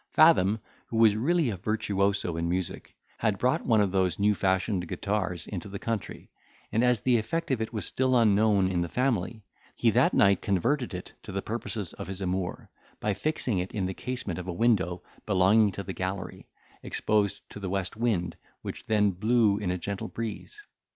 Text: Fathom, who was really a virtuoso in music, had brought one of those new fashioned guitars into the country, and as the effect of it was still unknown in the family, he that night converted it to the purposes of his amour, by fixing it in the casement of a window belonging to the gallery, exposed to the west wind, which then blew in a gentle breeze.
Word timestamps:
Fathom, 0.13 0.57
who 0.87 0.97
was 0.97 1.15
really 1.15 1.51
a 1.51 1.57
virtuoso 1.57 2.35
in 2.35 2.49
music, 2.49 2.95
had 3.19 3.37
brought 3.37 3.67
one 3.67 3.81
of 3.81 3.91
those 3.91 4.17
new 4.17 4.33
fashioned 4.33 4.87
guitars 4.87 5.45
into 5.45 5.69
the 5.69 5.77
country, 5.77 6.31
and 6.71 6.83
as 6.83 7.01
the 7.01 7.17
effect 7.19 7.51
of 7.51 7.61
it 7.61 7.71
was 7.71 7.85
still 7.85 8.17
unknown 8.17 8.67
in 8.67 8.81
the 8.81 8.89
family, 8.89 9.43
he 9.75 9.91
that 9.91 10.15
night 10.15 10.41
converted 10.41 10.95
it 10.95 11.13
to 11.21 11.31
the 11.31 11.43
purposes 11.43 11.93
of 11.93 12.07
his 12.07 12.19
amour, 12.19 12.71
by 12.99 13.13
fixing 13.13 13.59
it 13.59 13.71
in 13.73 13.85
the 13.85 13.93
casement 13.93 14.39
of 14.39 14.47
a 14.47 14.51
window 14.53 15.03
belonging 15.27 15.71
to 15.73 15.83
the 15.83 15.93
gallery, 15.93 16.47
exposed 16.81 17.47
to 17.51 17.59
the 17.59 17.69
west 17.69 17.95
wind, 17.95 18.35
which 18.63 18.87
then 18.87 19.11
blew 19.11 19.59
in 19.59 19.69
a 19.69 19.77
gentle 19.77 20.07
breeze. 20.07 20.63